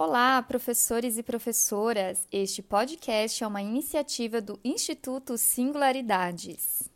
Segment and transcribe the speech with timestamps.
[0.00, 2.24] Olá, professores e professoras!
[2.30, 6.88] Este podcast é uma iniciativa do Instituto Singularidades.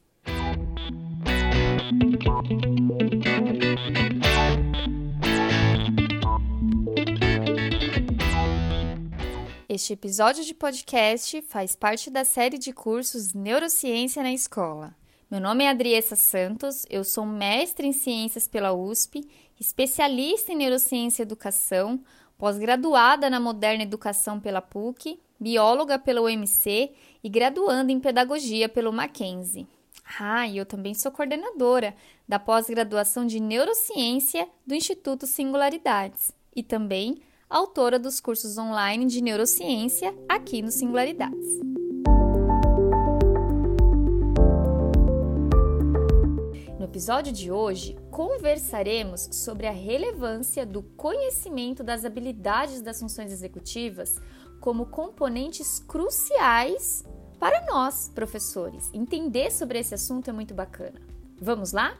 [9.69, 14.95] Este episódio de podcast faz parte da série de cursos Neurociência na Escola.
[15.29, 19.29] Meu nome é Adriessa Santos, eu sou mestre em Ciências pela USP,
[19.59, 22.01] especialista em Neurociência e Educação,
[22.43, 26.91] pós-graduada na Moderna Educação pela PUC, bióloga pela UMC
[27.23, 29.65] e graduanda em Pedagogia pelo Mackenzie.
[30.19, 31.95] Ah, e eu também sou coordenadora
[32.29, 40.13] da pós-graduação de Neurociência do Instituto Singularidades e também autora dos cursos online de neurociência
[40.29, 41.72] aqui no Singularidades.
[46.93, 54.21] Episódio de hoje, conversaremos sobre a relevância do conhecimento das habilidades das funções executivas
[54.61, 57.03] como componentes cruciais
[57.41, 58.91] para nós, professores.
[58.93, 61.01] Entender sobre esse assunto é muito bacana.
[61.41, 61.99] Vamos lá?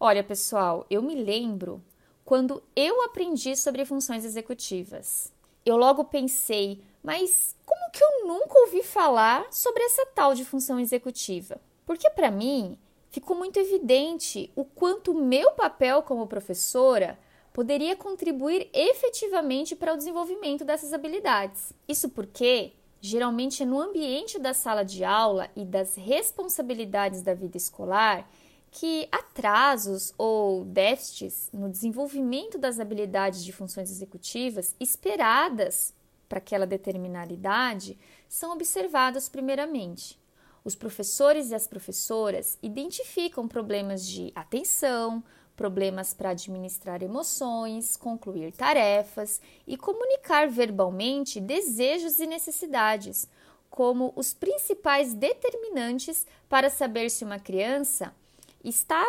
[0.00, 1.84] Olha, pessoal, eu me lembro
[2.24, 5.30] quando eu aprendi sobre funções executivas.
[5.62, 10.78] Eu logo pensei, mas como que eu nunca ouvi falar sobre essa tal de função
[10.78, 11.60] executiva?
[11.86, 12.78] Porque para mim
[13.10, 17.18] ficou muito evidente o quanto meu papel como professora
[17.52, 21.72] poderia contribuir efetivamente para o desenvolvimento dessas habilidades.
[21.88, 27.56] Isso porque geralmente é no ambiente da sala de aula e das responsabilidades da vida
[27.56, 28.30] escolar
[28.70, 35.92] que atrasos ou déficits no desenvolvimento das habilidades de funções executivas esperadas
[36.30, 40.16] para aquela determinada idade são observadas primeiramente.
[40.64, 45.24] Os professores e as professoras identificam problemas de atenção,
[45.56, 53.28] problemas para administrar emoções, concluir tarefas e comunicar verbalmente desejos e necessidades,
[53.68, 58.14] como os principais determinantes para saber se uma criança
[58.62, 59.04] está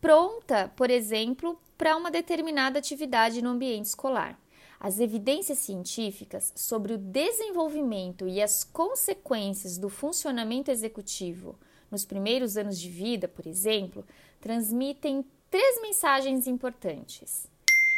[0.00, 4.38] pronta, por exemplo, para uma determinada atividade no ambiente escolar.
[4.84, 11.58] As evidências científicas sobre o desenvolvimento e as consequências do funcionamento executivo
[11.90, 14.04] nos primeiros anos de vida, por exemplo,
[14.42, 17.46] transmitem três mensagens importantes.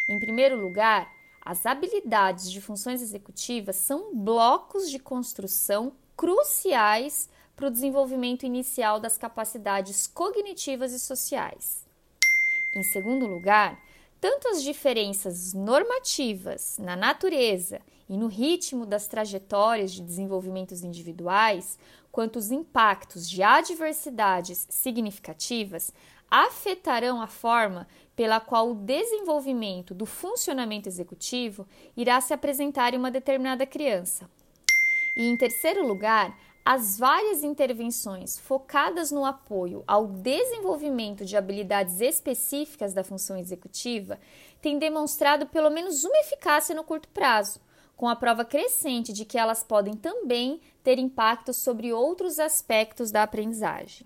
[0.08, 1.12] Em primeiro lugar,
[1.44, 9.18] as habilidades de funções executivas são blocos de construção cruciais para o desenvolvimento inicial das
[9.18, 11.84] capacidades cognitivas e sociais.
[12.76, 13.76] Em segundo lugar,
[14.20, 21.78] tanto as diferenças normativas na natureza e no ritmo das trajetórias de desenvolvimentos individuais,
[22.10, 25.92] quanto os impactos de adversidades significativas
[26.30, 31.66] afetarão a forma pela qual o desenvolvimento do funcionamento executivo
[31.96, 34.28] irá se apresentar em uma determinada criança.
[35.16, 42.92] E em terceiro lugar, as várias intervenções focadas no apoio ao desenvolvimento de habilidades específicas
[42.92, 44.18] da função executiva
[44.60, 47.60] têm demonstrado pelo menos uma eficácia no curto prazo,
[47.94, 53.22] com a prova crescente de que elas podem também ter impacto sobre outros aspectos da
[53.22, 54.04] aprendizagem.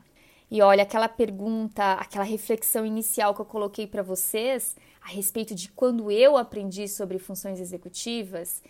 [0.50, 5.70] E olha, aquela pergunta, aquela reflexão inicial que eu coloquei para vocês a respeito de
[5.70, 8.62] quando eu aprendi sobre funções executivas,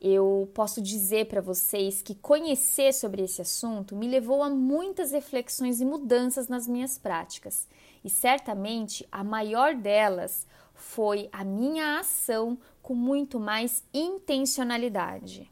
[0.00, 5.80] eu posso dizer para vocês que conhecer sobre esse assunto me levou a muitas reflexões
[5.80, 7.68] e mudanças nas minhas práticas,
[8.02, 15.50] e certamente a maior delas foi a minha ação com muito mais intencionalidade.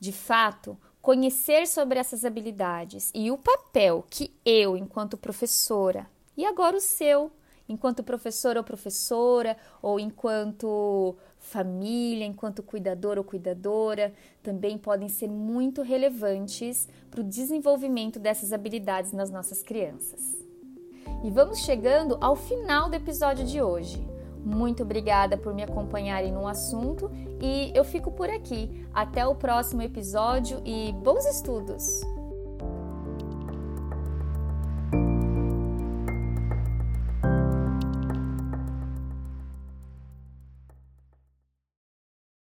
[0.00, 6.76] De fato, conhecer sobre essas habilidades e o papel que eu, enquanto professora, e agora
[6.76, 7.30] o seu,
[7.72, 14.12] enquanto professor ou professora, ou enquanto família, enquanto cuidador ou cuidadora,
[14.42, 20.36] também podem ser muito relevantes para o desenvolvimento dessas habilidades nas nossas crianças.
[21.24, 24.06] E vamos chegando ao final do episódio de hoje.
[24.44, 27.10] Muito obrigada por me acompanharem no assunto
[27.40, 28.86] e eu fico por aqui.
[28.92, 32.21] Até o próximo episódio e bons estudos!